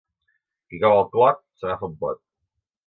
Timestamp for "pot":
2.05-2.23